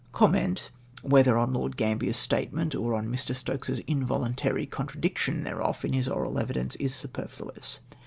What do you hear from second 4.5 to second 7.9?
contradiction thereof in his oral evidence, is superfluous.